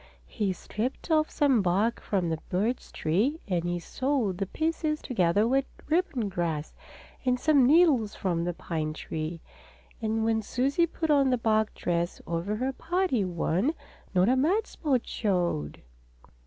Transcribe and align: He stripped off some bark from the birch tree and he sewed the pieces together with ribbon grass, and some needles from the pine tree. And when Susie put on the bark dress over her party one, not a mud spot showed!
He 0.25 0.51
stripped 0.51 1.11
off 1.11 1.29
some 1.29 1.61
bark 1.61 2.01
from 2.01 2.27
the 2.29 2.39
birch 2.49 2.91
tree 2.91 3.39
and 3.47 3.65
he 3.65 3.77
sewed 3.77 4.39
the 4.39 4.47
pieces 4.47 4.99
together 4.99 5.47
with 5.47 5.65
ribbon 5.89 6.27
grass, 6.27 6.73
and 7.23 7.39
some 7.39 7.67
needles 7.67 8.15
from 8.15 8.43
the 8.43 8.53
pine 8.55 8.93
tree. 8.93 9.41
And 10.01 10.25
when 10.25 10.41
Susie 10.41 10.87
put 10.87 11.11
on 11.11 11.29
the 11.29 11.37
bark 11.37 11.75
dress 11.75 12.19
over 12.25 12.55
her 12.55 12.73
party 12.73 13.23
one, 13.23 13.75
not 14.15 14.27
a 14.27 14.35
mud 14.35 14.65
spot 14.65 15.05
showed! 15.05 15.83